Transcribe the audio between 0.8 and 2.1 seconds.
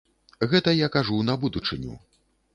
кажу на будучыню.